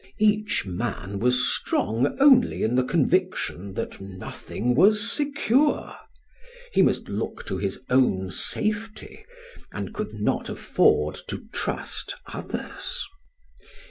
Each 0.17 0.65
man 0.65 1.19
was 1.19 1.47
strong 1.47 2.17
only 2.19 2.63
in 2.63 2.73
the 2.73 2.81
conviction 2.83 3.75
that 3.75 4.01
nothing 4.01 4.73
was 4.73 5.07
secure; 5.11 5.95
he 6.73 6.81
must 6.81 7.07
look 7.07 7.45
to 7.45 7.59
his 7.59 7.81
own 7.87 8.31
safety, 8.31 9.23
and 9.71 9.93
could 9.93 10.13
not 10.15 10.49
afford 10.49 11.19
to 11.27 11.45
trust 11.53 12.15
others. 12.33 13.05